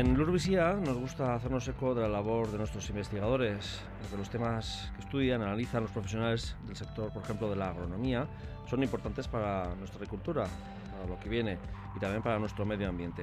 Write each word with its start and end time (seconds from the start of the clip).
En 0.00 0.16
Lurvisía 0.16 0.72
nos 0.72 0.96
gusta 0.96 1.34
hacernos 1.34 1.68
eco 1.68 1.94
de 1.94 2.00
la 2.00 2.08
labor 2.08 2.50
de 2.50 2.56
nuestros 2.56 2.88
investigadores, 2.88 3.82
de 4.10 4.16
los 4.16 4.30
temas 4.30 4.90
que 4.96 5.02
estudian, 5.02 5.42
analizan 5.42 5.82
los 5.82 5.90
profesionales 5.90 6.56
del 6.66 6.74
sector, 6.74 7.12
por 7.12 7.22
ejemplo, 7.22 7.50
de 7.50 7.56
la 7.56 7.68
agronomía, 7.68 8.26
son 8.66 8.82
importantes 8.82 9.28
para 9.28 9.74
nuestra 9.74 9.98
agricultura, 9.98 10.46
para 10.90 11.06
lo 11.06 11.20
que 11.20 11.28
viene 11.28 11.58
y 11.96 11.98
también 11.98 12.22
para 12.22 12.38
nuestro 12.38 12.64
medio 12.64 12.88
ambiente. 12.88 13.22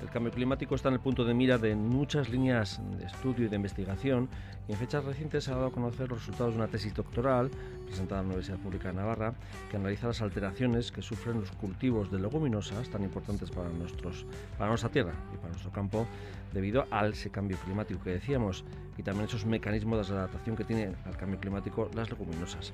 El 0.00 0.10
cambio 0.10 0.32
climático 0.32 0.74
está 0.76 0.88
en 0.88 0.94
el 0.94 1.00
punto 1.00 1.24
de 1.24 1.34
mira 1.34 1.58
de 1.58 1.74
muchas 1.74 2.28
líneas 2.28 2.80
de 2.98 3.06
estudio 3.06 3.46
y 3.46 3.48
de 3.48 3.56
investigación 3.56 4.28
y 4.68 4.72
en 4.72 4.78
fechas 4.78 5.04
recientes 5.04 5.44
se 5.44 5.50
ha 5.50 5.54
dado 5.54 5.66
a 5.66 5.72
conocer 5.72 6.08
los 6.08 6.20
resultados 6.20 6.54
de 6.54 6.60
una 6.60 6.68
tesis 6.68 6.94
doctoral 6.94 7.50
presentada 7.86 8.20
en 8.20 8.28
la 8.28 8.34
Universidad 8.34 8.58
Pública 8.58 8.88
de 8.88 8.94
Navarra 8.94 9.34
que 9.70 9.76
analiza 9.76 10.06
las 10.06 10.20
alteraciones 10.22 10.92
que 10.92 11.02
sufren 11.02 11.40
los 11.40 11.50
cultivos 11.52 12.12
de 12.12 12.20
leguminosas 12.20 12.88
tan 12.90 13.02
importantes 13.02 13.50
para, 13.50 13.70
nuestros, 13.70 14.24
para 14.56 14.68
nuestra 14.68 14.90
tierra 14.90 15.14
y 15.34 15.36
para 15.36 15.48
nuestro 15.48 15.72
campo 15.72 16.06
debido 16.52 16.86
al 16.90 17.12
ese 17.12 17.30
cambio 17.30 17.56
climático 17.58 18.02
que 18.02 18.10
decíamos 18.10 18.64
y 18.96 19.02
también 19.02 19.26
esos 19.26 19.46
mecanismos 19.46 20.08
de 20.08 20.14
adaptación 20.14 20.56
que 20.56 20.64
tienen 20.64 20.96
al 21.06 21.16
cambio 21.16 21.38
climático 21.38 21.90
las 21.94 22.10
leguminosas. 22.10 22.72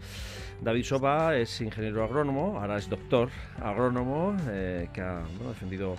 David 0.63 0.85
Soba 0.85 1.37
es 1.37 1.61
ingeniero 1.61 2.03
agrónomo, 2.05 2.59
ahora 2.61 2.79
es 2.79 2.89
doctor 2.89 3.29
agrónomo 3.63 4.37
eh, 4.49 4.89
que 4.93 5.01
ha 5.01 5.23
defendido 5.49 5.97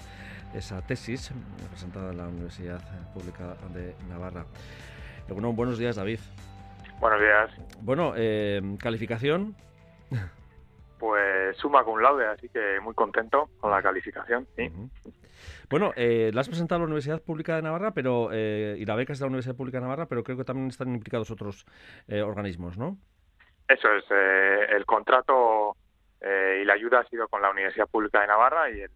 esa 0.54 0.82
tesis 0.82 1.32
presentada 1.70 2.12
en 2.12 2.18
la 2.18 2.28
Universidad 2.28 2.82
Pública 3.14 3.56
de 3.74 3.96
Navarra. 4.10 4.46
Bueno, 5.28 5.54
buenos 5.54 5.78
días, 5.78 5.96
David. 5.96 6.20
Buenos 7.00 7.20
días. 7.20 7.52
Bueno, 7.82 8.14
eh, 8.16 8.62
calificación. 8.80 9.56
Pues 10.98 11.58
suma 11.58 11.84
con 11.84 12.02
laude, 12.02 12.26
así 12.26 12.48
que 12.50 12.80
muy 12.82 12.94
contento 12.94 13.50
con 13.60 13.70
la 13.70 13.82
calificación. 13.82 14.48
¿sí? 14.56 14.72
Bueno, 15.70 15.92
eh, 15.96 16.32
la 16.34 16.42
has 16.42 16.48
presentado 16.48 16.78
a 16.78 16.80
la 16.80 16.86
Universidad 16.86 17.22
Pública 17.22 17.58
de 17.58 17.64
Navarra, 17.64 17.92
pero 17.92 18.30
eh, 18.32 18.76
y 18.80 18.86
la 18.86 18.96
beca 18.96 19.14
es 19.14 19.20
de 19.20 19.26
la 19.26 19.28
Universidad 19.28 19.56
Pública 19.56 19.78
de 19.78 19.84
Navarra, 19.84 20.06
pero 20.06 20.24
creo 20.24 20.38
que 20.38 20.46
también 20.46 20.68
están 20.68 20.94
implicados 20.94 21.32
otros 21.32 21.66
eh, 22.08 22.22
organismos, 22.22 22.78
¿no? 22.78 22.98
Eso 23.68 23.88
es. 23.94 24.06
el 24.70 24.86
contrato 24.86 25.76
y 26.22 26.66
la 26.66 26.74
ayuda 26.74 27.02
ha 27.02 27.10
sido 27.10 27.28
con 27.28 27.42
la 27.42 27.52
Universidad 27.52 27.88
Pública 27.88 28.22
de 28.22 28.28
Navarra 28.28 28.70
y 28.70 28.82
el, 28.82 28.92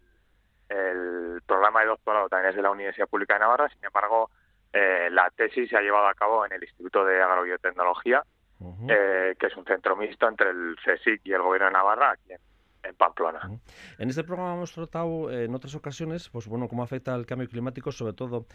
el 0.70 1.42
programa 1.46 1.80
de 1.80 1.86
doctorado 1.86 2.28
también 2.28 2.50
es 2.50 2.56
de 2.56 2.62
la 2.62 2.70
Universidad 2.70 3.08
Pública 3.08 3.34
de 3.34 3.40
Navarra. 3.40 3.68
Sin 3.68 3.84
embargo, 3.84 4.30
la 4.72 5.30
tesis 5.36 5.68
se 5.68 5.76
ha 5.76 5.80
llevado 5.80 6.06
a 6.06 6.14
cabo 6.14 6.46
en 6.46 6.52
el 6.52 6.62
Instituto 6.62 7.04
de 7.04 7.20
Agrobiotecnología, 7.20 8.22
que 8.88 9.46
es 9.46 9.56
un 9.56 9.64
centro 9.64 9.96
mixto 9.96 10.28
entre 10.28 10.50
el 10.50 10.76
CSIC 10.84 11.22
y 11.24 11.32
el 11.32 11.42
Gobierno 11.42 11.66
de 11.66 11.72
Navarra, 11.72 12.12
aquí 12.12 12.32
en, 12.32 12.40
en 12.90 12.96
Pamplona. 12.96 13.40
En 13.98 14.08
este 14.08 14.24
programa 14.24 14.54
hemos 14.54 14.72
tratado 14.72 15.30
eh, 15.30 15.44
en 15.44 15.54
otras 15.54 15.74
ocasiones, 15.74 16.28
pues 16.28 16.46
bueno, 16.46 16.68
cómo 16.68 16.82
afecta 16.82 17.14
el 17.14 17.24
cambio 17.24 17.48
climático, 17.48 17.92
sobre 17.92 18.12
todo 18.12 18.46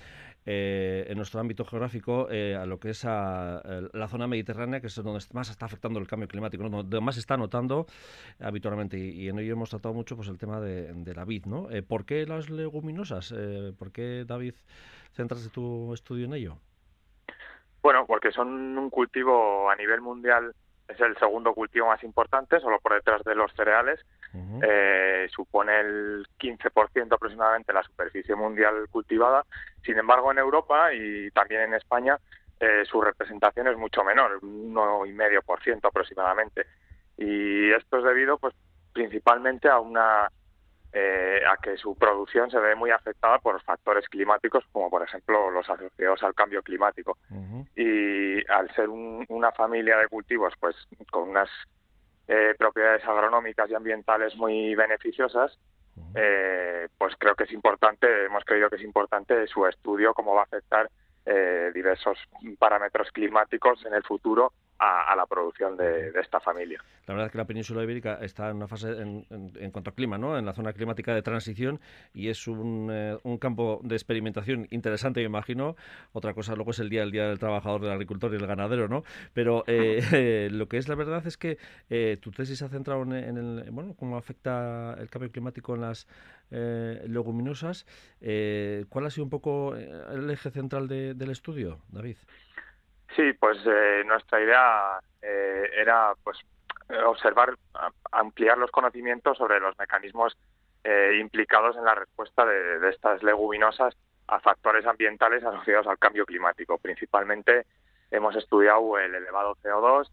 eh, 0.45 1.05
en 1.07 1.17
nuestro 1.17 1.39
ámbito 1.39 1.65
geográfico, 1.65 2.27
eh, 2.29 2.55
a 2.55 2.65
lo 2.65 2.79
que 2.79 2.89
es 2.89 3.05
a, 3.05 3.61
la 3.93 4.07
zona 4.07 4.27
mediterránea, 4.27 4.81
que 4.81 4.87
es 4.87 4.95
donde 4.95 5.23
más 5.33 5.49
está 5.49 5.65
afectando 5.65 5.99
el 5.99 6.07
cambio 6.07 6.27
climático, 6.27 6.67
donde 6.67 7.01
más 7.01 7.15
se 7.15 7.21
está 7.21 7.37
notando 7.37 7.85
habitualmente. 8.39 8.97
Y, 8.97 9.29
en 9.29 9.39
ello 9.39 9.53
hemos 9.53 9.69
tratado 9.69 9.93
mucho 9.93 10.15
pues 10.15 10.27
el 10.27 10.37
tema 10.37 10.59
de, 10.59 11.13
la 11.15 11.25
vid, 11.25 11.45
¿no? 11.45 11.67
¿Por 11.87 12.05
qué 12.05 12.25
las 12.25 12.49
leguminosas? 12.49 13.33
¿Por 13.77 13.91
qué, 13.91 14.25
David, 14.25 14.55
centras 15.13 15.49
tu 15.51 15.93
estudio 15.93 16.25
en 16.25 16.33
ello? 16.33 16.57
Bueno, 17.81 18.05
porque 18.05 18.31
son 18.31 18.77
un 18.77 18.89
cultivo 18.89 19.69
a 19.69 19.75
nivel 19.75 20.01
mundial 20.01 20.53
es 20.87 20.99
el 20.99 21.17
segundo 21.17 21.53
cultivo 21.53 21.87
más 21.87 22.03
importante, 22.03 22.59
solo 22.59 22.79
por 22.79 22.93
detrás 22.93 23.23
de 23.23 23.35
los 23.35 23.51
cereales. 23.53 23.99
Eh, 24.61 25.27
supone 25.29 25.79
el 25.79 26.27
15% 26.39 27.13
aproximadamente 27.13 27.71
de 27.71 27.79
la 27.79 27.83
superficie 27.83 28.35
mundial 28.35 28.87
cultivada. 28.89 29.45
Sin 29.83 29.97
embargo, 29.97 30.31
en 30.31 30.37
Europa 30.37 30.93
y 30.93 31.29
también 31.31 31.61
en 31.61 31.73
España, 31.75 32.17
eh, 32.59 32.83
su 32.85 33.01
representación 33.01 33.67
es 33.67 33.77
mucho 33.77 34.03
menor, 34.03 34.39
un 34.43 34.73
1,5% 34.73 35.87
aproximadamente. 35.87 36.65
Y 37.17 37.71
esto 37.71 37.97
es 37.97 38.03
debido, 38.03 38.37
pues, 38.37 38.53
principalmente 38.93 39.67
a 39.67 39.79
una 39.79 40.29
eh, 40.97 41.41
a 41.45 41.57
que 41.57 41.75
su 41.75 41.93
producción 41.95 42.49
se 42.49 42.57
ve 42.57 42.73
muy 42.73 42.89
afectada 42.89 43.37
por 43.39 43.61
factores 43.63 44.07
climáticos, 44.07 44.63
como 44.71 44.89
por 44.89 45.03
ejemplo 45.03 45.51
los 45.51 45.69
asociados 45.69 46.23
al 46.23 46.33
cambio 46.33 46.63
climático. 46.63 47.17
Y 47.75 48.49
al 48.49 48.73
ser 48.73 48.87
una 48.87 49.51
familia 49.51 49.97
de 49.97 50.07
cultivos, 50.07 50.53
pues 50.57 50.73
con 51.11 51.31
unas 51.31 51.49
eh, 52.27 52.55
propiedades 52.57 53.03
agronómicas 53.05 53.69
y 53.69 53.75
ambientales 53.75 54.35
muy 54.35 54.75
beneficiosas, 54.75 55.57
eh, 56.15 56.87
pues 56.97 57.15
creo 57.17 57.35
que 57.35 57.45
es 57.45 57.51
importante, 57.51 58.25
hemos 58.25 58.43
creído 58.43 58.69
que 58.69 58.75
es 58.77 58.83
importante 58.83 59.47
su 59.47 59.65
estudio, 59.65 60.13
cómo 60.13 60.33
va 60.33 60.41
a 60.41 60.45
afectar 60.45 60.89
diversos 61.73 62.19
parámetros 62.59 63.09
climáticos 63.11 63.83
en 63.83 63.95
el 63.95 64.03
futuro 64.03 64.53
a, 64.79 65.15
la 65.15 65.25
producción 65.25 65.77
de, 65.77 66.11
esta 66.19 66.39
familia. 66.39 66.83
La 67.07 67.13
verdad 67.13 67.27
es 67.27 67.31
que 67.31 67.37
la 67.37 67.45
península 67.45 67.83
ibérica 67.83 68.19
está 68.21 68.49
en 68.49 68.57
una 68.57 68.67
fase, 68.67 68.91
en, 68.91 69.71
cuanto 69.71 69.91
a 69.91 69.93
clima, 69.93 70.17
¿no? 70.17 70.37
en 70.37 70.45
la 70.45 70.53
zona 70.53 70.73
climática 70.73 71.13
de 71.13 71.21
transición 71.21 71.79
y 72.13 72.29
es 72.29 72.47
un, 72.47 72.89
eh, 72.91 73.17
un, 73.23 73.37
campo 73.37 73.79
de 73.83 73.95
experimentación 73.95 74.67
interesante, 74.71 75.19
me 75.21 75.27
imagino. 75.27 75.75
Otra 76.13 76.33
cosa 76.33 76.55
luego 76.55 76.71
es 76.71 76.79
el 76.79 76.89
día 76.89 77.03
el 77.03 77.11
día 77.11 77.27
del 77.27 77.39
trabajador, 77.39 77.81
del 77.81 77.91
agricultor 77.91 78.33
y 78.33 78.37
del 78.37 78.47
ganadero, 78.47 78.87
¿no? 78.87 79.03
Pero 79.33 79.63
eh, 79.67 80.49
lo 80.51 80.67
que 80.67 80.77
es 80.77 80.87
la 80.87 80.95
verdad 80.95 81.25
es 81.25 81.37
que 81.37 81.57
eh, 81.89 82.17
tu 82.19 82.31
tesis 82.31 82.59
se 82.59 82.65
ha 82.65 82.69
centrado 82.69 83.03
en, 83.03 83.37
el, 83.37 83.69
bueno, 83.71 83.95
cómo 83.97 84.17
afecta 84.17 84.95
el 84.99 85.09
cambio 85.09 85.31
climático 85.31 85.75
en 85.75 85.81
las 85.81 86.07
leguminosas. 86.51 87.85
¿Cuál 88.89 89.05
ha 89.05 89.09
sido 89.09 89.23
un 89.25 89.29
poco 89.29 89.75
el 89.75 90.29
eje 90.29 90.51
central 90.51 90.87
del 90.87 91.31
estudio, 91.31 91.79
David? 91.89 92.17
Sí, 93.15 93.31
pues 93.33 93.57
eh, 93.65 94.03
nuestra 94.05 94.41
idea 94.41 94.99
eh, 95.21 95.69
era 95.77 96.13
pues 96.23 96.37
observar, 97.05 97.55
ampliar 98.11 98.57
los 98.57 98.71
conocimientos 98.71 99.37
sobre 99.37 99.59
los 99.59 99.77
mecanismos 99.79 100.37
eh, 100.83 101.17
implicados 101.19 101.77
en 101.77 101.85
la 101.85 101.95
respuesta 101.95 102.45
de, 102.45 102.89
estas 102.89 103.23
leguminosas 103.23 103.95
a 104.27 104.39
factores 104.39 104.85
ambientales 104.85 105.43
asociados 105.43 105.87
al 105.87 105.97
cambio 105.97 106.25
climático. 106.25 106.77
Principalmente 106.77 107.65
hemos 108.11 108.35
estudiado 108.35 108.99
el 108.99 109.15
elevado 109.15 109.55
CO2, 109.63 110.09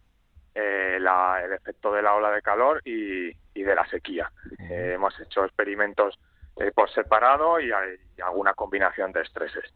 el 0.55 1.53
efecto 1.53 1.93
de 1.93 2.03
la 2.03 2.15
ola 2.15 2.31
de 2.31 2.43
calor 2.43 2.81
y, 2.85 3.33
de 3.55 3.75
la 3.75 3.87
sequía. 3.87 4.31
hemos 4.71 5.19
hecho 5.21 5.45
experimentos 5.45 6.19
por 6.75 6.91
separado 6.91 7.59
y, 7.59 7.71
y, 7.71 8.21
alguna 8.21 8.55
combinación 8.55 9.13
de 9.13 9.23
estreses. 9.23 9.73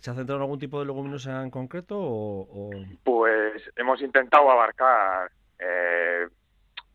¿Se 0.00 0.10
ha 0.10 0.14
centrado 0.14 0.38
en 0.38 0.42
algún 0.42 0.58
tipo 0.58 0.80
de 0.80 0.86
leguminosa 0.86 1.42
en 1.42 1.50
concreto? 1.50 1.96
O, 1.98 2.70
Pues 3.04 3.62
hemos 3.76 4.00
intentado 4.00 4.50
abarcar 4.50 5.30
eh, 5.58 6.26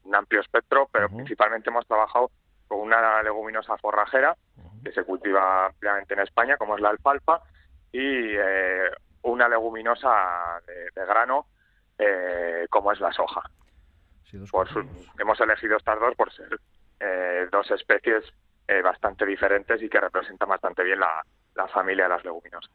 un 0.06 0.16
amplio 0.16 0.42
espectro, 0.42 0.90
pero 0.92 1.08
principalmente 1.10 1.70
hemos 1.70 1.86
trabajado 1.86 2.32
con 2.68 2.80
una 2.80 3.22
leguminosa 3.22 3.78
forrajera 3.78 4.36
que 4.84 4.92
se 4.92 5.04
cultiva 5.04 5.68
ampliamente 5.68 6.16
en 6.16 6.22
España, 6.22 6.58
como 6.58 6.76
es 6.76 6.82
la 6.82 6.90
alfalfa, 6.90 7.42
y 7.92 8.36
eh, 8.36 8.90
una 9.22 9.48
leguminosa 9.48 10.62
de, 10.66 11.06
grano, 11.06 11.46
eh, 12.00 12.66
como 12.72 12.92
es 12.92 13.00
la 13.00 13.12
soja. 13.12 13.42
hemos 15.20 15.40
elegido 15.40 15.78
estas 15.78 16.00
dos 16.00 16.16
por 16.16 16.34
ser 16.34 16.60
dos 17.52 17.70
especies 17.70 18.24
bastante 18.84 19.28
diferentes 19.28 19.80
y 19.82 19.90
que 19.90 20.00
representan 20.00 20.50
bastante 20.50 20.84
bien 20.84 21.00
la, 21.00 21.24
la 21.56 21.68
familia 21.68 22.04
de 22.04 22.10
las 22.10 22.24
leguminosas. 22.24 22.72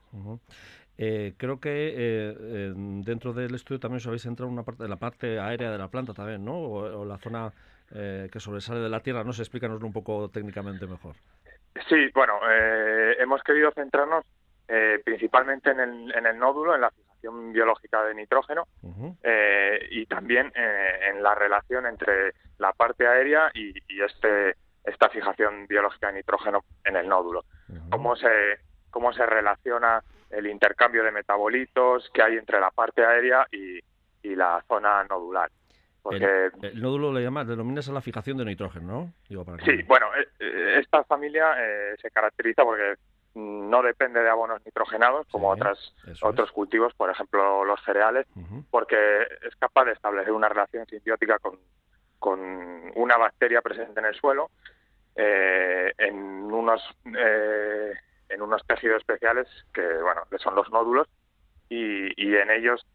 Eh, 0.99 1.35
creo 1.39 1.59
que 1.61 1.95
eh, 1.97 2.73
dentro 2.77 3.33
del 3.33 3.55
estudio 3.55 3.81
también 3.81 3.99
os 3.99 4.07
habéis 4.07 4.27
entrado 4.27 4.49
en 4.49 4.55
una 4.55 4.65
parte 4.65 4.83
de 4.83 4.89
la 4.89 4.97
parte 4.97 5.41
aérea 5.41 5.71
de 5.71 5.79
la 5.79 5.89
planta 5.89 6.13
también, 6.13 6.45
¿no? 6.45 6.59
O, 6.59 7.05
la 7.07 7.17
zona 7.19 7.51
eh, 7.95 8.29
que 8.31 8.41
sobresale 8.41 8.81
de 8.81 8.89
la 8.89 9.01
tierra. 9.01 9.25
No 9.25 9.33
sé, 9.33 9.43
explícanoslo 9.43 9.87
un 9.87 9.93
poco 9.93 10.29
técnicamente 10.29 10.87
mejor. 10.87 11.15
Sí, 11.89 12.11
bueno, 12.13 12.39
hemos 13.19 13.43
querido 13.43 13.71
centrarnos 13.73 14.25
principalmente 15.05 15.71
en 15.71 15.81
el, 15.81 16.15
en 16.15 16.27
el 16.27 16.39
nódulo, 16.39 16.75
en 16.75 16.83
la 16.83 16.91
fijación 16.91 17.53
biológica 17.53 18.05
de 18.05 18.15
nitrógeno 18.15 18.67
y 19.91 20.05
también 20.07 20.53
en 20.55 21.23
la 21.23 21.35
relación 21.35 21.87
entre 21.87 22.35
la 22.59 22.73
parte 22.73 23.07
aérea 23.07 23.51
y, 23.55 23.73
y 23.89 24.03
este 24.03 24.57
esta 24.85 25.09
fijación 25.09 25.67
biológica 25.67 26.09
de 26.09 26.15
nitrógeno 26.15 26.65
en 26.85 26.97
el 26.97 27.09
nódulo. 27.09 27.45
Cómo 27.91 28.17
se 28.17 28.29
cómo 28.91 29.13
se 29.13 29.25
relaciona 29.27 30.03
el 30.31 30.47
intercambio 30.47 31.03
de 31.03 31.13
metabolitos 31.13 32.09
que 32.15 32.23
hay 32.23 32.37
entre 32.37 32.61
la 32.61 32.71
parte 32.71 33.05
aérea 33.05 33.47
y, 33.51 33.81
la 34.23 34.63
zona 34.69 35.05
nodular. 35.05 35.51
el, 36.13 36.81
nódulo 36.81 37.13
le 37.13 37.23
llamas, 37.23 37.49
denominas 37.49 37.89
a 37.89 37.93
la 37.93 38.01
fijación 38.01 38.39
de 38.39 38.45
nitrógeno, 38.45 39.13
¿no? 39.27 39.59
sí, 39.65 39.83
bueno, 39.83 40.07
eh, 40.15 40.29
eh, 40.39 40.77
esta 40.79 41.05
familia 41.05 41.55
eh, 41.59 41.97
se 42.01 42.11
caracteriza 42.11 42.63
porque 42.63 42.95
no 43.35 43.83
depende 43.83 44.21
de 44.21 44.31
abonos 44.31 44.65
nitrogenados 44.65 45.27
como 45.29 45.51
otras, 45.51 45.95
otros 46.23 46.53
cultivos, 46.53 46.95
por 46.95 47.11
ejemplo 47.11 47.65
los 47.65 47.83
cereales, 47.85 48.27
porque 48.71 48.97
es 49.47 49.55
capaz 49.57 49.85
de 49.85 49.93
establecer 49.93 50.33
una 50.33 50.49
relación 50.49 50.87
simbiótica 50.87 51.39
con, 51.39 51.59
con 52.19 52.41
una 52.95 53.17
bacteria 53.17 53.63
presente 53.63 54.01
en 54.01 54.07
el 54.07 54.15
suelo 54.15 54.51
en 55.17 56.53
unos 56.53 56.83
en 58.31 58.43
unos 58.43 58.67
tejidos 58.67 58.99
especiales 58.99 59.47
que, 59.75 59.87
bueno, 60.03 60.23
que 60.31 60.39
son 60.39 60.55
los 60.55 60.71
nódulos 60.71 61.09
y, 61.69 62.09
y 62.17 62.37
en 62.37 62.51
ellos 62.51 62.87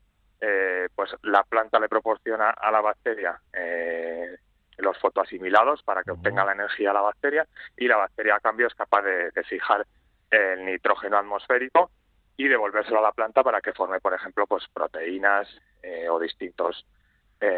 eh, 0.42 0.90
pues 0.94 1.16
la 1.24 1.44
planta 1.44 1.80
le 1.80 1.88
proporciona 1.88 2.50
a 2.50 2.70
la 2.70 2.82
bacteria 2.82 3.40
eh, 3.54 4.38
los 4.78 4.98
fotoasimilados 5.00 5.82
para 5.84 6.04
que 6.04 6.12
obtenga 6.12 6.44
la 6.44 6.52
energía 6.52 6.92
a 6.92 6.94
la 6.94 7.02
bacteria 7.02 7.48
y 7.78 7.88
la 7.88 7.98
bacteria 7.98 8.36
a 8.36 8.40
cambio 8.42 8.68
es 8.68 8.76
capaz 8.76 9.02
de, 9.02 9.32
fijar 9.46 9.88
el 10.30 10.66
nitrógeno 10.66 11.18
atmosférico 11.18 11.90
y 12.36 12.50
devolvérselo 12.50 13.00
a 13.00 13.04
la 13.04 13.12
planta 13.14 13.44
para 13.44 13.62
que 13.62 13.72
forme, 13.72 14.02
por 14.02 14.14
ejemplo, 14.14 14.46
pues 14.46 14.66
proteínas 14.74 15.48
eh, 15.82 16.10
o 16.10 16.20
distintos 16.20 16.86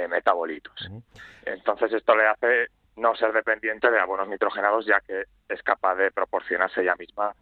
metabolitos. 0.10 0.90
Entonces 1.46 1.94
esto 1.94 2.14
le 2.14 2.28
hace 2.28 2.68
no 2.98 3.16
ser 3.16 3.32
dependiente 3.32 3.90
de 3.90 4.00
abonos 4.00 4.28
nitrogenados 4.28 4.86
ya 4.86 5.00
que 5.00 5.24
es 5.48 5.64
capaz 5.64 5.96
de 5.96 6.12
proporcionarse 6.12 6.82
ella 6.82 6.96
misma 6.98 7.34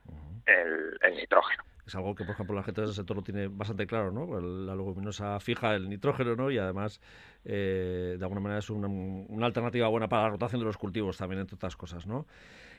el 0.46 1.16
nitrógeno 1.16 1.64
es 1.86 1.96
algo 1.96 2.16
que, 2.16 2.24
por 2.24 2.34
ejemplo, 2.34 2.56
la 2.56 2.64
gente 2.64 2.82
del 2.82 2.94
sector 2.94 3.16
lo 3.16 3.24
tiene 3.24 3.48
bastante 3.48 3.86
claro, 3.86 4.12
¿no? 4.12 4.40
La 4.40 4.76
leguminosa 4.76 5.40
fija 5.40 5.76
el 5.76 5.88
nitrógeno, 5.88 6.36
¿no? 6.36 6.50
Y 6.50 6.58
además, 6.58 7.00
eh, 7.44 8.16
de 8.18 8.26
alguna 8.26 8.42
manera, 8.42 8.60
es 8.60 8.70
una, 8.70 8.88
una, 8.88 9.46
alternativa 9.46 9.88
buena 9.88 10.10
para 10.10 10.24
la 10.24 10.30
rotación 10.30 10.62
de 10.62 10.66
los 10.66 10.78
cultivos 10.78 11.18
también, 11.18 11.42
entre 11.42 11.56
otras 11.56 11.76
cosas, 11.76 12.08
¿no? 12.08 12.26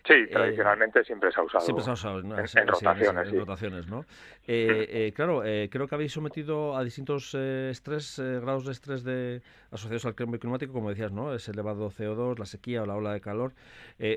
Sí, 0.06 0.12
eh, 0.12 0.28
tradicionalmente 0.28 1.02
siempre 1.04 1.32
se 1.32 1.40
ha 1.40 1.42
usado. 1.42 1.64
Siempre 1.64 1.84
se 1.84 1.90
ha 1.90 1.94
usado 1.94 2.20
en, 2.20 2.30
rotaciones. 2.30 3.28
En, 3.28 3.38
rotaciones, 3.38 3.86
¿no? 3.88 4.04
Eh, 4.48 5.12
claro, 5.14 5.40
creo 5.40 5.88
que 5.88 5.94
habéis 5.94 6.12
sometido 6.12 6.76
a 6.76 6.84
distintos 6.84 7.34
estrés, 7.34 8.18
grados 8.18 8.64
de 8.64 8.72
estrés 8.72 9.02
de 9.02 9.42
asociados 9.72 10.06
al 10.06 10.14
cambio 10.14 10.38
climático, 10.38 10.72
como 10.72 10.90
decías, 10.90 11.10
¿no? 11.10 11.34
Ese 11.34 11.50
elevado 11.50 11.90
CO2, 11.90 12.38
la 12.38 12.46
sequía 12.46 12.84
o 12.84 12.86
la 12.86 12.94
ola 12.94 13.12
de 13.12 13.20
calor. 13.20 13.54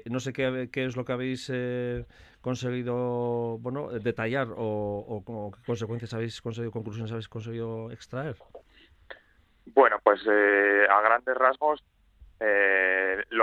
no 0.06 0.20
sé 0.20 0.32
qué, 0.32 0.70
qué 0.72 0.86
es 0.86 0.96
lo 0.96 1.04
que 1.04 1.14
habéis 1.14 1.52
conseguido 2.42 3.58
bueno, 3.60 3.90
detallar 3.90 4.48
o, 4.56 5.52
qué 5.56 5.66
consecuencias 5.66 6.14
habéis 6.14 6.42
conseguido, 6.42 6.72
conclusiones 6.72 7.12
habéis 7.12 7.28
conseguido 7.28 7.92
extraer? 7.92 8.36
Bueno, 9.66 9.98
pues 10.04 10.22
eh, 10.28 10.88
a 10.90 11.02
grandes 11.02 11.36
rasgos 11.36 11.82
eh, 11.82 11.99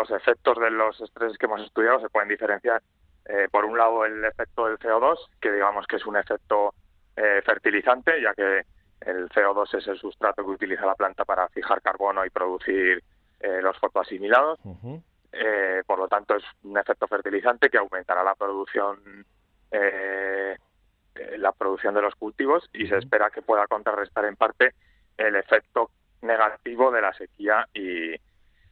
los 0.09 0.21
efectos 0.21 0.59
de 0.59 0.71
los 0.71 1.01
estreses 1.01 1.39
que 1.39 1.47
hemos 1.47 1.63
estudiado 1.63 2.01
se 2.01 2.09
pueden 2.09 2.29
diferenciar. 2.29 2.83
Eh, 3.29 3.49
por 3.51 3.65
un 3.65 3.77
lado, 3.77 4.05
el 4.05 4.25
efecto 4.25 4.67
del 4.67 4.79
CO2, 4.79 5.17
que 5.41 5.53
digamos 5.53 5.87
que 5.87 5.97
es 5.97 6.07
un 6.07 6.17
efecto 6.17 6.75
fertilizante, 7.47 8.21
ya 8.21 8.35
que 8.35 8.67
el 9.01 9.31
CO2 9.31 9.79
es 9.79 9.87
el 9.89 9.99
sustrato 9.99 10.45
que 10.45 10.51
utiliza 10.51 10.85
la 10.85 10.95
planta 10.95 11.25
para 11.25 11.49
fijar 11.49 11.81
carbono 11.81 12.27
y 12.27 12.31
producir 12.31 13.03
los 13.41 13.79
fotoasimilados. 13.79 14.61
Eh, 15.33 15.83
por 15.87 15.99
lo 15.99 16.09
tanto, 16.09 16.37
es 16.37 16.45
un 16.63 16.79
efecto 16.79 17.07
fertilizante 17.07 17.71
que 17.71 17.79
aumentará 17.79 18.23
la 18.23 18.35
producción 18.35 19.25
eh, 19.71 20.57
eh, 21.15 21.39
la 21.39 21.53
producción 21.53 21.95
de 21.95 22.03
los 22.03 22.15
cultivos 22.15 22.69
y 22.73 22.87
se 22.87 22.99
espera 22.99 23.31
que 23.31 23.43
pueda 23.43 23.67
contrarrestar 23.67 24.25
en 24.27 24.37
parte 24.37 24.75
el 25.17 25.37
efecto 25.37 25.91
negativo 26.23 26.91
de 26.91 27.01
la 27.03 27.13
sequía 27.15 27.67
y, 27.75 28.15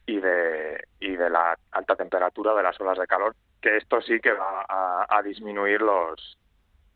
y 0.05 0.19
de 0.19 0.83
y 0.99 1.15
de 1.15 1.29
la 1.29 1.57
alta 1.71 1.95
temperatura 1.95 2.53
de 2.53 2.63
las 2.63 2.79
olas 2.79 2.97
de 2.97 3.07
calor 3.07 3.35
que 3.61 3.77
esto 3.77 4.01
sí 4.01 4.19
que 4.19 4.33
va 4.33 4.65
a, 4.67 5.21
disminuir 5.23 5.81
los 5.81 6.37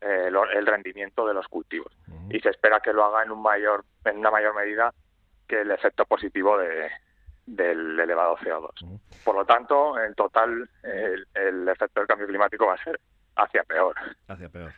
el 0.00 0.66
rendimiento 0.66 1.26
de 1.26 1.34
los 1.34 1.46
cultivos 1.48 1.92
y 2.30 2.40
se 2.40 2.50
espera 2.50 2.80
que 2.80 2.92
lo 2.92 3.04
haga 3.04 3.22
en 3.24 3.32
un 3.32 3.42
mayor 3.42 3.84
en 4.04 4.18
una 4.18 4.30
mayor 4.30 4.54
medida 4.54 4.92
que 5.48 5.62
el 5.62 5.70
efecto 5.72 6.04
positivo 6.06 6.56
de, 6.56 6.88
del 7.56 7.98
elevado 7.98 8.36
CO2. 8.36 9.00
Por 9.24 9.34
lo 9.34 9.44
tanto, 9.44 10.00
en 10.00 10.14
total, 10.14 10.68
el, 10.82 11.68
efecto 11.68 12.00
del 12.00 12.06
cambio 12.06 12.26
climático 12.26 12.66
va 12.66 12.74
a 12.74 12.84
ser 12.84 13.00
hacia 13.36 13.64
peor. 13.64 13.94
Hacia 14.28 14.48
peor. 14.48 14.72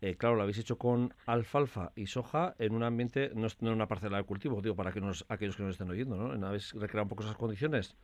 Eh, 0.00 0.16
claro, 0.16 0.36
lo 0.36 0.42
habéis 0.42 0.58
hecho 0.58 0.78
con 0.78 1.12
alfalfa 1.26 1.90
y 1.96 2.06
soja 2.06 2.54
en 2.58 2.74
un 2.74 2.84
ambiente, 2.84 3.32
no, 3.34 3.48
en 3.60 3.68
una 3.68 3.88
parcela 3.88 4.18
de 4.18 4.24
cultivo, 4.24 4.60
digo, 4.62 4.76
para 4.76 4.92
que 4.92 5.00
nos, 5.00 5.24
aquellos 5.28 5.56
que 5.56 5.64
nos 5.64 5.72
estén 5.72 5.90
oyendo, 5.90 6.16
¿no? 6.16 6.46
¿Habéis 6.46 6.72
recreado 6.74 7.04
un 7.04 7.08
poco 7.08 7.24
esas 7.24 7.36
condiciones? 7.36 7.96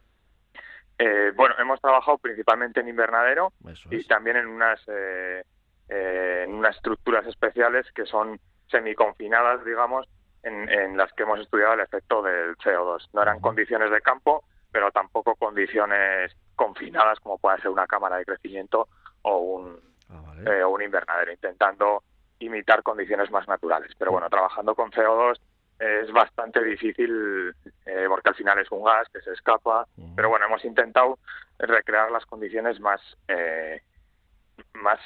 Eh, 0.99 1.32
bueno, 1.37 1.55
hemos 1.58 1.81
trabajado 1.81 2.19
principalmente 2.19 2.81
en 2.81 2.88
invernadero 2.88 3.52
y 3.91 4.05
también 4.05 4.37
en 4.37 4.46
unas, 4.46 4.81
eh, 4.88 5.44
en 5.88 6.52
unas 6.52 6.76
estructuras 6.76 7.26
especiales 7.26 7.87
que 7.93 8.06
son 8.06 8.41
semiconfinadas, 8.69 9.64
digamos, 9.64 10.08
en, 10.43 10.96
las 10.96 11.12
que 11.12 11.23
hemos 11.23 11.41
estudiado 11.41 11.75
el 11.75 11.81
efecto 11.81 12.23
del 12.23 12.56
CO2. 12.56 13.08
No 13.12 13.23
eran 13.23 13.41
condiciones 13.41 13.91
de 13.91 14.00
campo, 14.00 14.44
pero 14.70 14.91
tampoco 14.91 15.35
condiciones 15.37 16.37
confinadas 16.55 17.19
como 17.20 17.38
puede 17.38 17.61
ser 17.61 17.70
una 17.70 17.87
cámara 17.87 18.17
de 18.17 18.25
crecimiento 18.25 18.88
o 19.23 19.38
un, 19.38 19.81
ah, 20.11 20.35
eh, 20.47 20.65
un 20.65 20.83
invernadero, 20.83 21.33
intentando 21.33 22.03
imitar 22.39 22.83
condiciones 22.83 23.31
más 23.31 23.47
naturales. 23.49 23.93
Pero 23.99 24.12
bueno, 24.12 24.29
trabajando 24.29 24.75
con 24.75 24.91
CO2 24.91 25.39
es 25.79 26.11
bastante 26.12 26.62
difícil 26.62 27.55
eh, 27.85 28.06
porque 28.09 28.29
al 28.29 28.35
final 28.35 28.59
es 28.59 28.71
un 28.71 28.85
gas 28.85 29.09
que 29.12 29.21
se 29.21 29.33
escapa. 29.33 29.87
Pero 30.17 30.29
bueno, 30.29 30.47
hemos 30.47 30.65
intentado 30.65 31.19
recrear 31.59 32.11
las 32.11 32.27
condiciones 32.27 32.81
más, 32.81 33.01
eh, 33.29 33.81
más 34.75 35.01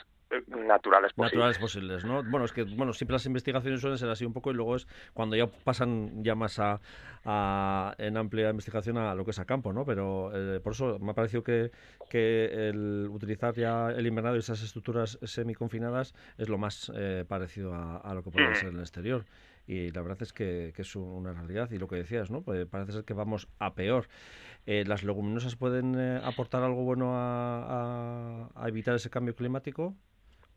naturales 0.47 1.13
posibles. 1.13 1.33
Naturales 1.33 1.59
posibles, 1.59 2.05
¿no? 2.05 2.23
Bueno, 2.23 2.45
es 2.45 2.53
que 2.53 2.65
bueno, 2.65 2.93
siempre 2.93 3.15
las 3.15 3.27
investigaciones 3.27 3.81
suelen 3.81 3.99
ser 3.99 4.11
así 4.11 4.25
un 4.25 4.33
poco 4.33 4.51
y 4.51 4.55
luego 4.55 4.77
es 4.77 4.87
cuando 5.15 5.37
ya 5.37 5.47
pasan 5.47 6.23
ya 6.23 6.35
más 6.35 6.59
a, 6.59 6.81
en 7.99 8.17
amplia 8.17 8.51
investigación 8.51 8.99
a 8.99 9.15
lo 9.15 9.25
que 9.25 9.33
es 9.33 9.39
a 9.39 9.45
campo, 9.45 9.73
¿no? 9.73 9.85
Pero 9.85 10.31
eh, 10.35 10.61
por 10.61 10.73
eso 10.73 10.99
me 10.99 11.11
ha 11.11 11.15
parecido 11.15 11.43
que, 11.43 11.71
que 12.11 12.69
el 12.69 13.09
utilizar 13.11 13.55
ya 13.55 13.91
el 13.91 14.07
invernado 14.07 14.37
y 14.37 14.41
esas 14.41 14.63
estructuras 14.63 15.19
semiconfinadas 15.23 16.15
es 16.37 16.49
lo 16.49 16.59
más 16.59 16.93
eh, 16.95 17.25
parecido 17.27 17.75
a, 17.75 18.15
lo 18.15 18.23
que 18.23 18.31
puede 18.31 18.55
ser 18.55 18.69
en 18.69 18.77
el 18.77 18.81
exterior 18.81 19.25
y 19.67 19.91
la 19.91 20.01
verdad 20.01 20.23
es 20.23 20.33
que, 20.33 20.73
es 20.75 20.97
una 20.97 21.33
realidad 21.33 21.71
y 21.71 21.79
lo 21.79 21.89
que 21.89 21.97
decías, 21.97 22.31
¿no? 22.31 22.41
Pues 22.41 22.67
parece 22.67 22.93
ser 22.93 23.05
que 23.05 23.13
vamos 23.13 23.49
a 23.59 23.75
peor. 23.75 24.09
Eh, 24.65 24.85
¿Las 24.87 25.03
leguminosas 25.03 25.57
pueden 25.57 25.99
aportar 26.25 26.63
algo 26.63 26.85
bueno 26.85 27.13
a, 27.15 28.49
a, 28.55 28.69
evitar 28.69 28.95
ese 28.95 29.11
cambio 29.11 29.35
climático? 29.35 29.95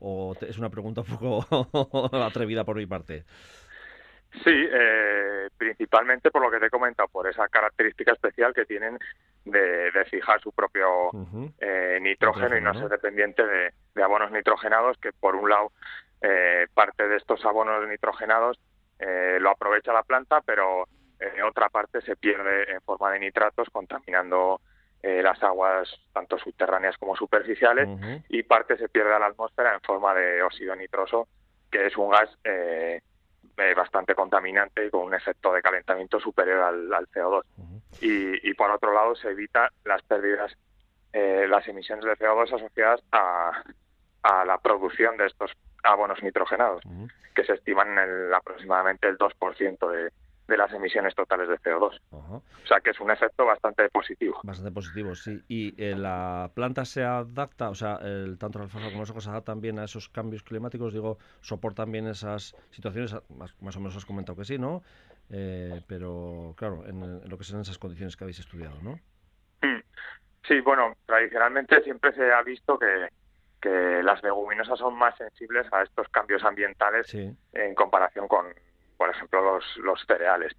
¿O 0.04 0.34
es 0.40 0.58
una 0.58 0.68
pregunta 0.68 1.02
un 1.02 1.06
poco 1.06 2.16
atrevida 2.24 2.64
por 2.64 2.76
mi 2.76 2.86
parte? 2.86 3.24
Sí, 4.42 4.50
eh, 4.50 5.48
principalmente 5.56 6.30
por 6.32 6.42
lo 6.42 6.50
que 6.50 6.58
te 6.58 6.66
he 6.66 6.70
comentado, 6.70 7.08
por 7.08 7.28
esa 7.28 7.46
característica 7.48 8.12
especial 8.12 8.52
que 8.52 8.64
tienen 8.64 8.98
de, 9.44 9.92
fijar 10.10 10.40
su 10.40 10.50
propio 10.50 11.10
eh, 11.60 11.98
nitrógeno, 12.00 12.56
y 12.56 12.60
no, 12.60 12.74
ser 12.74 12.88
dependiente 12.88 13.44
de, 13.46 14.02
abonos 14.02 14.32
nitrogenados, 14.32 14.98
que 14.98 15.12
por 15.12 15.36
un 15.36 15.48
lado 15.48 15.70
eh, 16.20 16.66
parte 16.74 17.06
de 17.06 17.16
estos 17.16 17.44
abonos 17.44 17.86
nitrogenados 17.88 18.58
lo 19.40 19.50
aprovecha 19.50 19.92
la 19.92 20.04
planta, 20.04 20.40
pero 20.42 20.86
en 21.18 21.42
otra 21.42 21.68
parte 21.68 22.00
se 22.02 22.14
pierde 22.14 22.70
en 22.70 22.80
forma 22.82 23.10
de 23.10 23.18
nitratos, 23.18 23.68
contaminando 23.70 24.60
eh, 25.02 25.20
las 25.20 25.42
aguas 25.42 25.88
tanto 26.12 26.38
subterráneas 26.38 26.96
como 26.96 27.16
superficiales 27.16 27.88
y 28.28 28.44
parte 28.44 28.76
se 28.76 28.88
pierde 28.88 29.12
a 29.12 29.18
la 29.18 29.26
atmósfera 29.26 29.74
en 29.74 29.80
forma 29.80 30.14
de 30.14 30.42
óxido 30.42 30.76
nitroso, 30.76 31.26
que 31.70 31.86
es 31.86 31.96
un 31.96 32.10
gas 32.10 32.30
eh, 32.44 33.00
eh, 33.56 33.74
bastante 33.74 34.14
contaminante 34.14 34.86
y 34.86 34.90
con 34.90 35.02
un 35.02 35.14
efecto 35.14 35.52
de 35.52 35.60
calentamiento 35.60 36.20
superior 36.20 36.62
al, 36.62 37.08
CO2. 37.08 37.42
y, 38.00 38.54
por 38.54 38.70
otro 38.70 38.94
lado 38.94 39.16
se 39.16 39.30
evita 39.30 39.70
las 39.84 40.02
pérdidas, 40.02 40.56
las 41.12 41.66
emisiones 41.66 42.04
de 42.04 42.16
CO2 42.16 42.54
asociadas 42.54 43.02
a, 43.10 43.62
a 44.22 44.44
la 44.44 44.58
producción 44.58 45.16
de 45.16 45.26
estos 45.26 45.50
abonos 45.82 46.22
nitrogenados, 46.22 46.82
que 47.34 47.44
se 47.44 47.54
estiman 47.54 47.92
en 47.92 47.98
el, 47.98 48.34
aproximadamente 48.34 49.08
el 49.08 49.18
2% 49.18 49.90
de, 49.90 50.12
de 50.48 50.56
las 50.56 50.72
emisiones 50.72 51.14
totales 51.14 51.48
de 51.48 51.58
CO2. 51.58 51.98
O 52.10 52.42
sea 52.66 52.80
que 52.80 52.90
es 52.90 53.00
un 53.00 53.10
efecto 53.10 53.44
bastante 53.44 53.88
positivo. 53.88 54.40
Bastante 54.42 54.72
positivo, 54.72 55.14
sí. 55.14 55.40
¿Y 55.48 55.74
eh, 55.82 55.94
la 55.94 56.50
planta 56.54 56.84
se 56.84 57.04
adapta, 57.04 57.70
o 57.70 57.74
sea, 57.74 57.98
el, 58.02 58.38
tanto 58.38 58.58
el 58.58 58.64
alfalfa 58.64 58.88
como 58.88 59.00
los 59.00 59.10
ojos 59.10 59.24
se 59.24 59.30
adaptan 59.30 59.60
bien 59.60 59.78
a 59.78 59.84
esos 59.84 60.08
cambios 60.08 60.42
climáticos? 60.42 60.92
Digo, 60.92 61.18
¿soportan 61.40 61.92
bien 61.92 62.06
esas 62.06 62.56
situaciones? 62.70 63.14
Más, 63.30 63.76
o 63.76 63.80
menos 63.80 63.96
has 63.96 64.04
comentado 64.04 64.36
que 64.36 64.44
sí, 64.44 64.58
¿no? 64.58 64.82
Eh, 65.30 65.80
pero, 65.86 66.54
claro, 66.56 66.84
en, 66.86 67.28
lo 67.28 67.38
que 67.38 67.44
son 67.44 67.60
esas 67.60 67.78
condiciones 67.78 68.16
que 68.16 68.24
habéis 68.24 68.40
estudiado, 68.40 68.80
¿no? 68.82 68.92
Mm. 69.62 69.82
Sí, 70.46 70.60
bueno, 70.60 70.96
tradicionalmente 71.06 71.82
siempre 71.82 72.12
se 72.12 72.32
ha 72.32 72.42
visto 72.42 72.78
que, 72.78 73.08
que 73.60 74.02
las 74.02 74.22
leguminosas 74.24 74.78
son 74.78 74.98
más 74.98 75.16
sensibles 75.16 75.72
a 75.72 75.82
estos 75.82 76.08
cambios 76.08 76.42
ambientales 76.42 77.14
en 77.14 77.74
comparación 77.76 78.26
con, 78.26 78.46
por 79.02 79.10
ejemplo, 79.10 79.42
los, 79.42 79.64
los 79.78 80.00
cereales. 80.06 80.52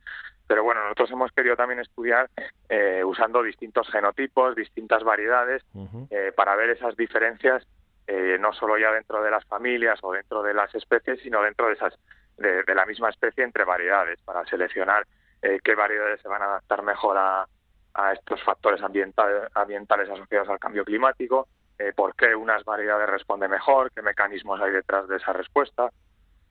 Pero 0.46 0.66
bueno, 0.66 0.84
nosotros 0.84 1.12
hemos 1.12 1.32
querido 1.32 1.56
también 1.56 1.80
estudiar 1.80 2.30
eh, 2.68 3.02
usando 3.02 3.42
distintos 3.42 3.90
genotipos, 3.90 4.54
distintas 4.54 5.02
variedades, 5.02 5.64
eh, 6.10 6.34
para 6.36 6.54
ver 6.58 6.72
esas 6.72 6.98
diferencias, 6.98 7.66
eh, 8.06 8.36
no 8.42 8.52
solo 8.52 8.78
ya 8.78 8.92
dentro 8.92 9.24
de 9.24 9.32
las 9.32 9.46
familias 9.46 9.98
o 10.02 10.12
dentro 10.12 10.44
de 10.44 10.54
las 10.54 10.76
especies, 10.76 11.22
sino 11.22 11.42
dentro 11.42 11.68
de, 11.68 11.76
esas, 11.76 11.98
de, 12.36 12.76
la 12.76 12.86
misma 12.86 13.12
especie 13.12 13.46
entre 13.46 13.64
variedades, 13.64 14.20
para 14.26 14.46
seleccionar 14.46 15.08
qué 15.42 15.76
variedades 15.76 16.20
se 16.20 16.28
van 16.28 16.42
a 16.42 16.46
adaptar 16.46 16.84
mejor 16.84 17.16
a, 17.18 17.48
a 17.94 18.12
estos 18.12 18.44
factores 18.44 18.82
ambientales 18.82 20.10
asociados 20.10 20.50
al 20.50 20.60
cambio 20.60 20.84
climático 20.84 21.48
por 21.96 22.14
qué 22.16 22.36
unas 22.36 22.66
variedades 22.66 23.10
responden 23.10 23.52
mejor, 23.52 23.90
qué 23.94 24.02
mecanismos 24.02 24.60
hay 24.60 24.72
detrás 24.72 25.08
de 25.08 25.16
esa 25.16 25.32
respuesta. 25.32 25.90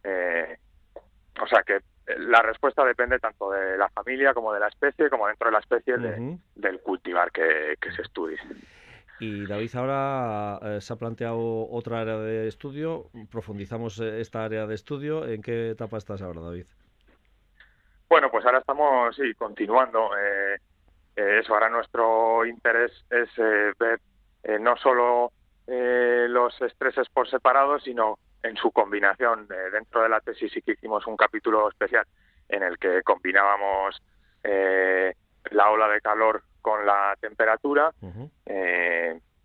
Eh, 0.04 0.56
o 1.40 1.46
sea 1.46 1.62
que 1.62 1.80
la 2.18 2.42
respuesta 2.42 2.84
depende 2.84 3.18
tanto 3.18 3.50
de 3.50 3.76
la 3.78 3.88
familia 3.90 4.34
como 4.34 4.52
de 4.52 4.60
la 4.60 4.68
especie, 4.68 5.08
como 5.08 5.26
dentro 5.28 5.48
de 5.48 5.52
la 5.52 5.60
especie 5.60 5.96
del 6.54 6.80
cultivar 6.80 7.30
que, 7.30 7.76
se 7.94 8.02
estudie. 8.02 8.38
Y 9.20 9.46
David, 9.46 9.70
ahora 9.76 10.58
eh, 10.62 10.80
se 10.80 10.92
ha 10.92 10.96
planteado 10.96 11.70
otra 11.70 12.00
área 12.00 12.18
de 12.18 12.48
estudio. 12.48 13.10
Profundizamos 13.30 14.00
esta 14.00 14.44
área 14.44 14.66
de 14.66 14.74
estudio. 14.74 15.24
¿En 15.26 15.42
qué 15.42 15.70
etapa 15.70 15.96
estás 15.98 16.22
ahora, 16.22 16.40
David? 16.40 16.66
Bueno, 18.08 18.30
pues 18.30 18.44
ahora 18.44 18.58
estamos, 18.58 19.14
sí, 19.14 19.32
continuando. 19.34 20.10
eso, 21.14 21.54
ahora 21.54 21.70
nuestro 21.70 22.44
interés 22.44 22.90
es 23.10 23.28
ver 23.78 24.00
eh, 24.44 24.58
no 24.58 24.76
solo 24.76 25.32
eh, 25.66 26.26
los 26.28 26.60
estreses 26.62 27.08
por 27.10 27.28
separado, 27.28 27.78
sino 27.78 28.18
en 28.42 28.56
su 28.56 28.70
combinación. 28.70 29.46
Eh, 29.50 29.70
dentro 29.70 30.02
de 30.02 30.08
la 30.08 30.20
tesis 30.20 30.52
sí 30.52 30.62
que 30.62 30.72
hicimos 30.72 31.06
un 31.06 31.16
capítulo 31.16 31.68
especial 31.68 32.06
en 32.48 32.62
el 32.62 32.78
que 32.78 33.02
combinábamos 33.02 34.02
la 35.50 35.70
ola 35.70 35.88
de 35.88 36.00
calor 36.00 36.42
con 36.60 36.84
la 36.84 37.16
temperatura, 37.20 37.92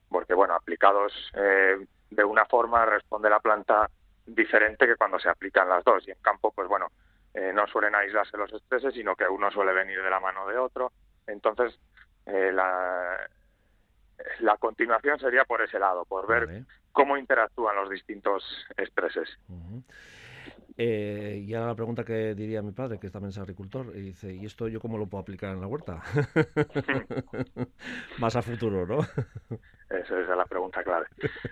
porque 0.09 0.33
bueno, 0.33 0.55
aplicados 0.55 1.13
de 1.33 2.23
una 2.23 2.45
forma 2.45 2.85
responde 2.85 3.29
la 3.29 3.39
planta 3.39 3.89
diferente 4.25 4.87
que 4.87 4.95
cuando 4.95 5.19
se 5.19 5.29
aplican 5.29 5.69
las 5.69 5.83
dos. 5.83 6.07
Y 6.07 6.11
en 6.11 6.17
campo, 6.21 6.51
pues 6.51 6.67
bueno, 6.67 6.87
no 7.53 7.67
suelen 7.67 7.93
aislarse 7.93 8.37
los 8.37 8.51
estreses, 8.51 8.93
sino 8.95 9.15
que 9.15 9.27
uno 9.27 9.51
suele 9.51 9.71
venir 9.73 10.01
de 10.01 10.09
la 10.09 10.19
mano 10.19 10.47
de 10.47 10.57
otro. 10.57 10.91
Entonces, 11.27 11.79
la, 12.25 13.29
la 14.39 14.57
continuación 14.57 15.19
sería 15.19 15.45
por 15.45 15.61
ese 15.61 15.79
lado, 15.79 16.05
por 16.05 16.27
ver 16.27 16.65
cómo 16.97 17.15
interactúan 17.15 17.75
los 17.75 17.91
distintos 17.91 18.43
estreses. 18.75 19.29
Eh, 20.75 21.43
y 21.45 21.53
ahora 21.53 21.67
la 21.67 21.75
pregunta 21.75 22.03
que 22.03 22.33
diría 22.33 22.63
mi 22.63 22.71
padre, 22.71 22.99
que 22.99 23.11
también 23.11 23.29
es 23.29 23.37
agricultor, 23.37 23.95
y 23.95 24.01
dice, 24.01 24.33
¿y 24.33 24.47
esto 24.47 24.67
yo 24.67 24.79
cómo 24.79 24.97
lo 24.97 25.05
puedo 25.05 25.21
aplicar 25.21 25.51
en 25.51 25.61
la 25.61 25.67
huerta? 25.67 26.01
Más 28.17 28.35
a 28.35 28.41
futuro, 28.41 28.87
¿no? 28.87 29.01
Esa 29.91 30.19
es 30.19 30.27
la 30.27 30.45
pregunta 30.45 30.83
clave. 30.83 31.05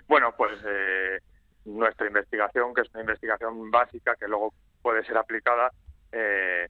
Bueno, 0.08 0.34
pues 0.36 0.58
eh, 0.66 1.20
nuestra 1.64 2.08
investigación, 2.08 2.74
que 2.74 2.80
es 2.80 2.90
una 2.90 3.02
investigación 3.02 3.70
básica 3.70 4.16
que 4.16 4.26
luego 4.26 4.52
puede 4.82 5.04
ser 5.04 5.16
aplicada 5.16 5.70
eh, 6.10 6.68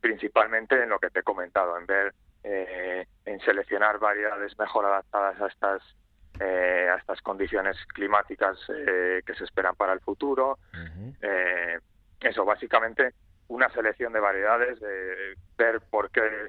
principalmente 0.00 0.82
en 0.82 0.88
lo 0.88 0.98
que 0.98 1.10
te 1.10 1.20
he 1.20 1.22
comentado, 1.22 1.76
en 1.76 1.84
ver 1.84 2.14
eh, 2.42 3.04
en 3.26 3.40
seleccionar 3.40 3.98
variedades 3.98 4.58
mejor 4.58 4.86
adaptadas 4.86 5.38
a 5.42 5.48
estas 5.48 5.82
eh, 6.40 6.88
a 6.92 6.96
estas 6.96 7.20
condiciones 7.22 7.76
climáticas 7.94 8.58
eh, 8.68 9.22
que 9.24 9.34
se 9.34 9.44
esperan 9.44 9.74
para 9.76 9.92
el 9.92 10.00
futuro. 10.00 10.58
eso, 12.20 12.44
básicamente, 12.44 13.14
una 13.48 13.68
selección 13.70 14.12
de 14.12 14.20
variedades, 14.20 14.80
de 14.80 15.34
ver 15.56 15.80
por 15.90 16.10
qué 16.10 16.48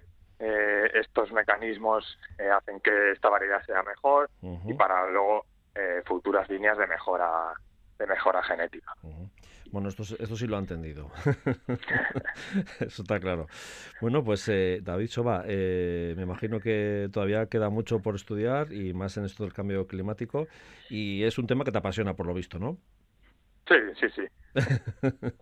estos 0.93 1.31
mecanismos 1.34 2.17
hacen 2.55 2.79
que 2.79 3.12
esta 3.12 3.29
variedad 3.29 3.62
sea 3.65 3.84
mejor 3.84 4.29
y 4.41 4.74
para 4.74 5.05
luego 5.10 5.46
futuras 6.05 6.50
líneas 6.50 6.77
de 6.77 6.88
mejora 6.88 7.53
de 8.00 8.08
mejora 8.08 8.41
genética. 8.43 8.93
Bueno, 9.72 9.90
esto, 9.90 10.04
esto 10.04 10.36
sí 10.36 10.48
lo 10.48 10.56
ha 10.56 10.60
entendido. 10.60 11.12
Eso 12.80 13.04
está 13.04 13.20
claro. 13.20 13.48
Bueno, 14.02 14.24
pues 14.24 14.48
eh, 14.50 14.80
David 14.82 15.08
Soba, 15.10 15.44
eh, 15.48 16.14
me 16.18 16.24
imagino 16.24 16.60
que 16.60 17.10
todavía 17.12 17.46
queda 17.48 17.70
mucho 17.70 18.02
por 18.02 18.16
estudiar 18.16 18.74
y 18.74 18.94
más 18.94 19.18
en 19.18 19.26
esto 19.26 19.44
del 19.44 19.54
cambio 19.54 19.86
climático. 19.88 20.48
Y 20.90 21.24
es 21.24 21.38
un 21.38 21.46
tema 21.46 21.64
que 21.64 21.72
te 21.72 21.78
apasiona, 21.78 22.16
por 22.16 22.26
lo 22.26 22.34
visto, 22.34 22.58
¿no? 22.58 22.80
Sí, 23.68 23.76
sí, 24.00 24.08
sí. 24.16 24.24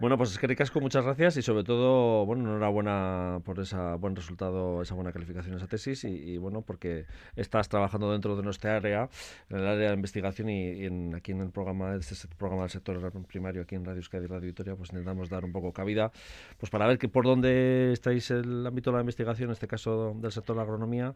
Bueno, 0.00 0.16
pues 0.16 0.32
es 0.32 0.38
que 0.38 0.46
ricasco, 0.46 0.80
muchas 0.80 1.04
gracias 1.04 1.36
y 1.36 1.42
sobre 1.42 1.62
todo, 1.62 2.24
bueno, 2.24 2.44
enhorabuena 2.44 3.42
por 3.44 3.60
ese 3.60 3.76
buen 3.98 4.16
resultado, 4.16 4.80
esa 4.80 4.94
buena 4.94 5.12
calificación, 5.12 5.54
esa 5.56 5.66
tesis 5.66 6.04
y, 6.04 6.38
bueno, 6.38 6.62
porque 6.62 7.04
estás 7.36 7.68
trabajando 7.68 8.10
dentro 8.10 8.34
de 8.34 8.42
nuestra 8.42 8.76
área, 8.76 9.10
en 9.50 9.58
el 9.58 9.66
área 9.66 9.88
de 9.90 9.94
investigación 9.94 10.48
y, 10.48 10.86
en, 10.86 11.14
aquí 11.14 11.32
en 11.32 11.42
el 11.42 11.50
programa, 11.50 11.94
este 11.96 12.14
programa 12.38 12.62
del 12.62 12.70
sector 12.70 13.12
primario 13.24 13.60
aquí 13.60 13.74
en 13.74 13.84
Radio 13.84 13.98
Euskadi 13.98 14.24
y 14.24 14.28
Radio 14.28 14.46
Vitoria, 14.46 14.74
pues 14.74 14.88
intentamos 14.88 15.28
dar 15.28 15.44
un 15.44 15.52
poco 15.52 15.70
cabida, 15.74 16.10
pues 16.58 16.70
para 16.70 16.86
ver 16.86 16.96
que 16.96 17.08
por 17.08 17.26
dónde 17.26 17.92
estáis 17.92 18.30
el 18.30 18.66
ámbito 18.66 18.92
de 18.92 18.96
la 18.96 19.00
investigación, 19.02 19.50
en 19.50 19.52
este 19.52 19.68
caso 19.68 20.16
del 20.18 20.32
sector 20.32 20.56
de 20.56 20.60
la 20.60 20.62
agronomía, 20.62 21.14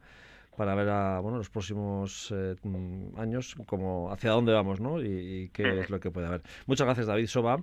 para 0.58 0.74
ver 0.74 0.90
a 0.90 1.20
bueno 1.20 1.38
los 1.38 1.48
próximos 1.48 2.32
eh, 2.36 2.54
años 3.16 3.56
como 3.66 4.12
hacia 4.12 4.30
dónde 4.30 4.52
vamos 4.52 4.78
¿no? 4.78 5.02
y, 5.02 5.50
qué 5.54 5.80
es 5.80 5.88
lo 5.88 5.98
que 6.00 6.10
puede 6.10 6.26
haber. 6.26 6.42
Muchas 6.66 6.84
gracias 6.84 7.06
David 7.06 7.28
Soba. 7.28 7.62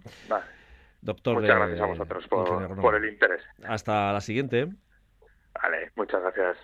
Doctor, 1.02 1.42
muchas 1.42 1.56
gracias 1.56 1.82
a 1.82 1.86
vosotros 1.86 2.28
por, 2.28 2.76
por 2.80 2.96
el 2.96 3.10
interés. 3.10 3.42
Hasta 3.64 4.14
la 4.14 4.22
siguiente. 4.22 4.68
Vale, 5.54 5.92
muchas 5.96 6.22
gracias. 6.22 6.58